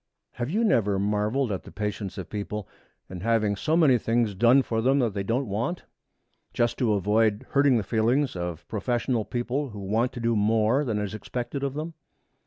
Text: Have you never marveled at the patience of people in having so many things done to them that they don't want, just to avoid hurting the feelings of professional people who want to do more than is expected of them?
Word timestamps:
Have 0.31 0.49
you 0.49 0.63
never 0.63 0.97
marveled 0.97 1.51
at 1.51 1.61
the 1.61 1.71
patience 1.71 2.17
of 2.17 2.27
people 2.27 2.67
in 3.07 3.19
having 3.19 3.55
so 3.55 3.77
many 3.77 3.99
things 3.99 4.33
done 4.33 4.63
to 4.63 4.81
them 4.81 4.97
that 4.97 5.13
they 5.13 5.21
don't 5.21 5.47
want, 5.47 5.83
just 6.55 6.79
to 6.79 6.93
avoid 6.93 7.45
hurting 7.51 7.77
the 7.77 7.83
feelings 7.83 8.35
of 8.35 8.67
professional 8.67 9.25
people 9.25 9.69
who 9.69 9.79
want 9.81 10.11
to 10.13 10.19
do 10.19 10.35
more 10.35 10.83
than 10.83 10.97
is 10.97 11.13
expected 11.13 11.61
of 11.61 11.75
them? 11.75 11.93